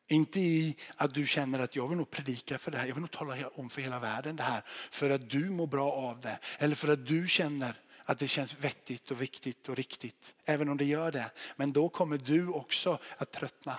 [0.09, 2.87] Inte i att du känner att jag vill nog predika för det här.
[2.87, 4.63] Jag vill nog tala om för hela världen det här.
[4.91, 6.39] För att du mår bra av det.
[6.59, 10.35] Eller för att du känner att det känns vettigt och viktigt och riktigt.
[10.45, 11.31] Även om det gör det.
[11.57, 13.79] Men då kommer du också att tröttna.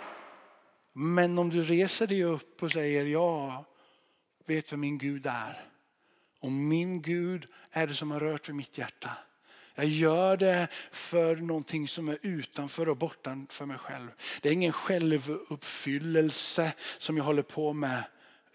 [0.94, 3.66] Men om du reser dig upp och säger ja,
[4.46, 5.70] vet vem min Gud är.
[6.40, 9.12] Och min Gud är det som har rört vid mitt hjärta.
[9.76, 14.08] Jag gör det för någonting som är utanför och bortanför mig själv.
[14.42, 18.04] Det är ingen självuppfyllelse som jag håller på med.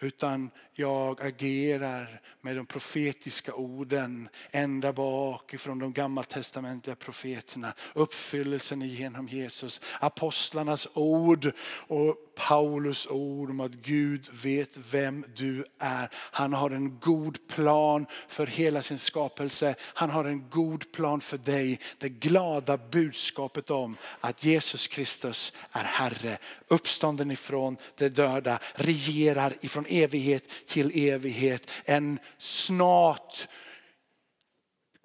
[0.03, 7.73] Utan jag agerar med de profetiska orden ända bak ifrån de gammaltestamentliga profeterna.
[7.95, 11.53] Uppfyllelsen genom Jesus, apostlarnas ord
[11.87, 12.17] och
[12.49, 16.09] Paulus ord om att Gud vet vem du är.
[16.13, 19.75] Han har en god plan för hela sin skapelse.
[19.81, 21.81] Han har en god plan för dig.
[21.99, 29.87] Det glada budskapet om att Jesus Kristus är Herre, uppstånden ifrån de döda, regerar ifrån
[29.89, 31.71] evighet till evighet.
[31.85, 33.49] En snart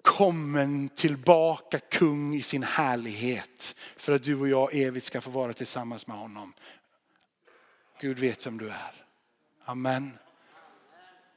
[0.02, 5.52] kommen tillbaka kung i sin härlighet för att du och jag evigt ska få vara
[5.52, 6.52] tillsammans med honom.
[8.00, 9.04] Gud vet vem du är.
[9.64, 10.18] Amen.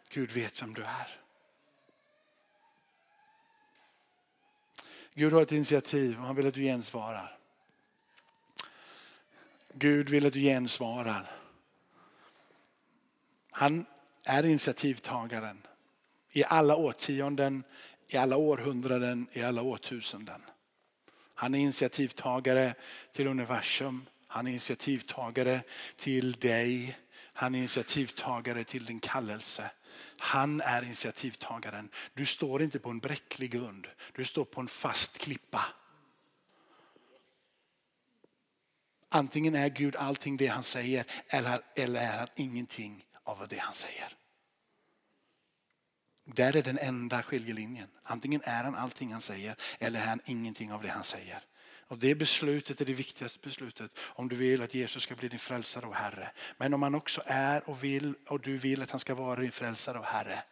[0.09, 1.19] Gud vet vem du är.
[5.13, 7.37] Gud har ett initiativ och han vill att du gensvarar.
[9.73, 11.31] Gud vill att du gensvarar.
[13.51, 13.85] Han
[14.23, 15.67] är initiativtagaren
[16.31, 17.63] i alla årtionden,
[18.07, 20.41] i alla århundraden, i alla årtusenden.
[21.33, 22.73] Han är initiativtagare
[23.11, 24.05] till universum.
[24.31, 25.61] Han är initiativtagare
[25.95, 26.97] till dig.
[27.15, 29.71] Han är initiativtagare till din kallelse.
[30.17, 31.89] Han är initiativtagaren.
[32.13, 33.87] Du står inte på en bräcklig grund.
[34.15, 35.65] Du står på en fast klippa.
[39.09, 43.73] Antingen är Gud allting det han säger eller, eller är han ingenting av det han
[43.73, 44.13] säger.
[46.25, 47.89] Där är den enda skiljelinjen.
[48.03, 51.43] Antingen är han allting han säger eller är han ingenting av det han säger.
[51.89, 55.39] Och det beslutet är det viktigaste beslutet om du vill att Jesus ska bli din
[55.39, 56.31] frälsare och Herre.
[56.57, 59.51] Men om han också är och vill och du vill att han ska vara din
[59.51, 60.43] frälsare och Herre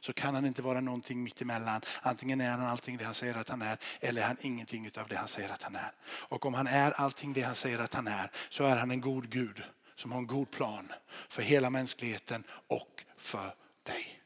[0.00, 1.80] så kan han inte vara någonting mittemellan.
[2.02, 5.08] Antingen är han allting det han säger att han är eller är han ingenting av
[5.08, 5.92] det han säger att han är.
[6.06, 9.00] Och om han är allting det han säger att han är så är han en
[9.00, 9.62] god Gud
[9.94, 10.92] som har en god plan
[11.28, 14.20] för hela mänskligheten och för dig.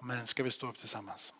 [0.00, 1.32] Amen, ska vi stå upp tillsammans?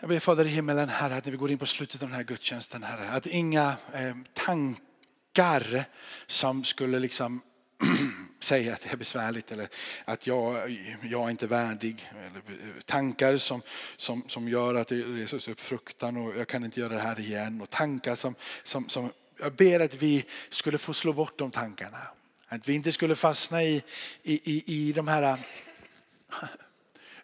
[0.00, 2.16] Jag ber Fader i himmelen, Herre, att när vi går in på slutet av den
[2.16, 5.84] här gudstjänsten, Herre, att inga eh, tankar
[6.26, 7.40] som skulle liksom
[8.40, 9.68] säga att det är besvärligt eller
[10.04, 10.70] att jag,
[11.02, 12.10] jag är inte värdig.
[12.26, 13.62] Eller eh, tankar som,
[13.96, 17.20] som, som gör att det reses upp fruktan och jag kan inte göra det här
[17.20, 17.60] igen.
[17.60, 22.02] Och tankar som, som, som jag ber att vi skulle få slå bort de tankarna.
[22.48, 23.82] Att vi inte skulle fastna i,
[24.22, 25.38] i, i, i de här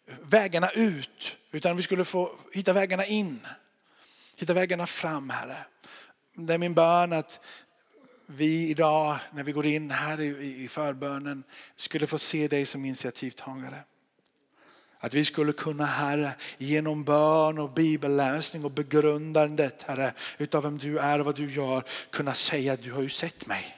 [0.07, 1.37] vägarna ut.
[1.51, 3.47] Utan vi skulle få hitta vägarna in.
[4.39, 5.57] Hitta vägarna fram Herre.
[6.35, 7.41] Det är min bön att
[8.27, 11.45] vi idag när vi går in här i förbönen
[11.77, 13.79] skulle få se dig som initiativtagare.
[14.99, 20.99] Att vi skulle kunna Herre genom bön och bibelläsning och begrundandet Herre utav vem du
[20.99, 23.77] är och vad du gör kunna säga att du har ju sett mig.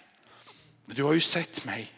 [0.86, 1.92] Du har ju sett mig.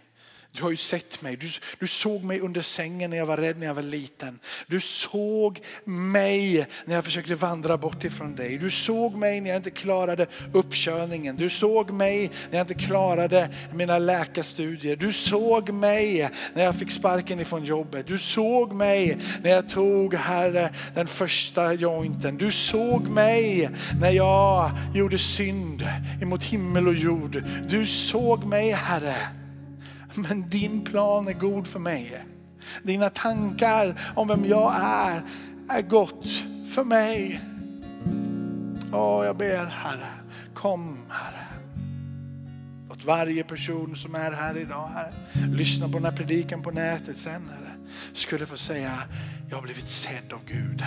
[0.53, 1.37] Du har ju sett mig.
[1.37, 1.49] Du,
[1.79, 4.39] du, såg mig under sängen när jag var rädd när jag var liten.
[4.67, 8.59] Du såg mig när jag försökte vandra bort ifrån dig.
[8.59, 11.37] Du såg mig när jag inte klarade uppkörningen.
[11.37, 14.97] Du såg mig när jag inte klarade mina läkarstudier.
[14.97, 18.07] Du såg mig när jag fick sparken ifrån jobbet.
[18.07, 22.37] Du såg mig när jag tog Herre den första jointen.
[22.37, 23.71] Du såg mig
[24.01, 25.89] när jag gjorde synd
[26.23, 27.45] emot himmel och jord.
[27.69, 29.40] Du såg mig Herre
[30.15, 32.25] men din plan är god för mig.
[32.83, 35.23] Dina tankar om vem jag är,
[35.69, 36.27] är gott
[36.75, 37.41] för mig.
[38.93, 40.09] Åh, jag ber Herre,
[40.55, 41.47] kom Herre.
[42.89, 45.13] Låt varje person som är här idag, Herre,
[45.49, 47.75] lyssna på den här predikan på nätet sen, Herre,
[48.13, 48.93] skulle få säga,
[49.51, 50.85] jag har blivit sedd av Gud.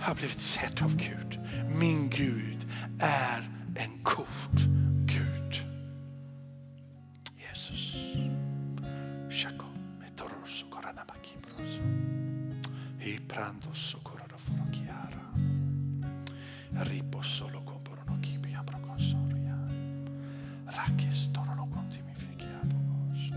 [0.00, 1.40] Jag har blivit sedd av Gud.
[1.78, 2.58] Min Gud
[3.00, 4.04] är en
[11.62, 12.02] god
[13.26, 15.30] prando socorro foro chiara.
[16.84, 19.56] Ripo solo comporono kipi abro consoria.
[20.64, 23.32] Rakis torono contini fiki abogos.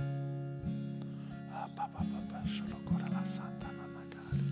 [1.75, 4.43] papà papà solo cora la santa mamma nanakari.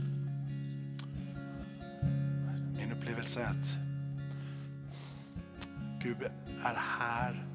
[2.76, 3.80] Min upplevelse är att
[6.00, 6.22] Gud
[6.64, 7.48] är här.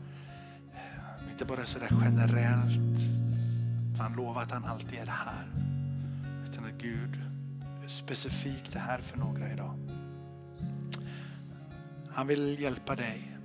[0.75, 3.01] Eh, inte bara sådär generellt.
[3.99, 5.68] Han lovar att han alltid är här.
[6.59, 7.21] Utan att Gud
[7.87, 9.79] specifikt det här för några idag.
[12.11, 13.39] Han vill hjälpa dig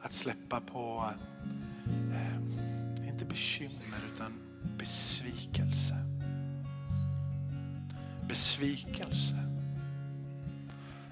[0.00, 1.10] att släppa på,
[2.12, 4.32] eh, inte bekymmer utan
[4.78, 5.96] besvikelse.
[8.28, 9.36] Besvikelse.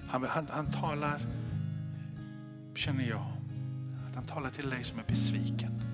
[0.07, 1.21] Han, han, han talar,
[2.75, 3.31] känner jag,
[4.09, 5.90] att han talar till dig som är besviken.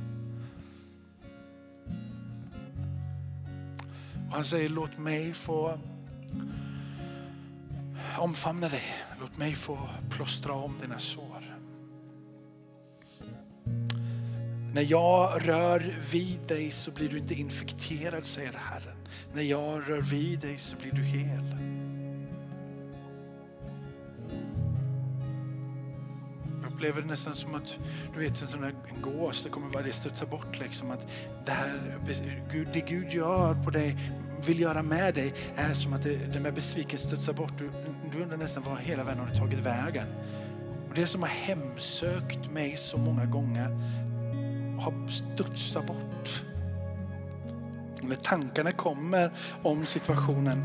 [4.32, 5.80] Han säger låt mig få
[8.18, 8.84] Omfamna dig.
[9.20, 9.78] Låt mig få
[10.10, 11.58] plåstra om dina sår.
[14.74, 18.98] När jag rör vid dig så blir du inte infekterad, säger Herren.
[19.34, 21.77] När jag rör vid dig så blir du hel.
[26.88, 27.78] Upplever det nästan som att
[28.14, 31.08] du vet en sån här en gås, det kommer bara det studsa bort liksom att
[31.46, 32.00] det här,
[32.52, 33.98] Gud, det Gud gör på dig,
[34.46, 37.54] vill göra med dig är som att det, den där besvikelsen studsar bort.
[37.58, 37.72] Du,
[38.12, 40.08] du undrar nästan var hela världen har tagit vägen.
[40.90, 43.70] Och det som har hemsökt mig så många gånger
[44.82, 46.44] har studsat bort.
[48.02, 49.32] när tankarna kommer
[49.64, 50.64] om situationen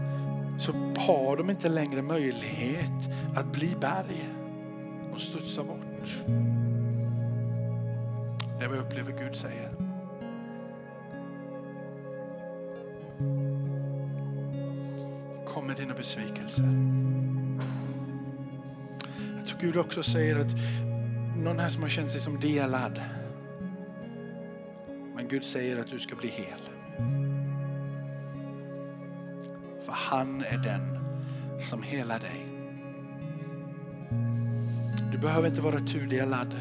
[0.58, 4.28] så har de inte längre möjlighet att bli berg
[5.12, 5.81] och studsa bort.
[8.58, 9.70] Det är vad jag upplever Gud säger.
[15.46, 16.68] Kom med dina besvikelser.
[19.36, 20.56] Jag tror Gud också säger att
[21.36, 23.00] någon här som har känt sig som delad
[25.14, 26.60] men Gud säger att du ska bli hel.
[29.84, 30.98] För han är den
[31.60, 32.51] som helar dig.
[35.22, 36.54] Du behöver inte vara tudelad.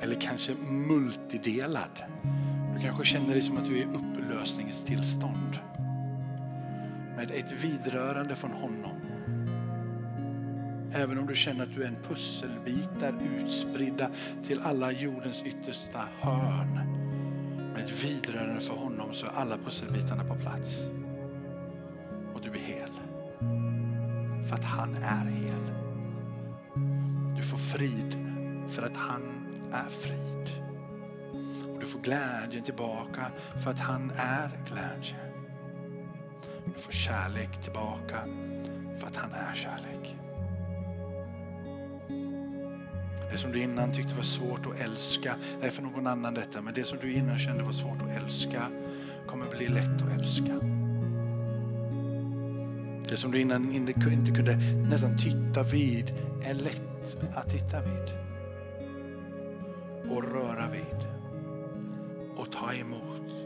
[0.00, 2.02] Eller kanske multidelad.
[2.74, 5.58] Du kanske känner dig som att du är i upplösningstillstånd.
[7.16, 9.00] Med ett vidrörande från honom
[10.92, 14.10] Även om du känner att du är en pusselbitar utspridda
[14.42, 16.74] till alla jordens yttersta hörn.
[17.74, 20.78] Med ett vidrörande för honom så är alla pusselbitarna på plats.
[22.34, 22.90] Och du är hel.
[24.48, 25.59] För att han är hel.
[27.72, 28.18] Frid
[28.68, 30.50] för att han är frid.
[31.74, 33.26] Och du får glädjen tillbaka
[33.64, 35.16] för att han är glädje.
[36.74, 38.16] Du får kärlek tillbaka
[38.98, 40.16] för att han är kärlek.
[43.32, 46.62] Det som du innan tyckte var svårt att älska, det är för någon annan detta,
[46.62, 48.62] men det som du innan kände var svårt att älska
[49.26, 50.52] kommer bli lätt att älska.
[53.08, 53.92] Det som du innan inte
[54.32, 54.56] kunde
[54.90, 56.10] nästan titta vid
[56.42, 56.54] är
[57.00, 58.18] lätt att titta vid.
[60.10, 61.08] Och röra vid.
[62.36, 63.39] Och ta emot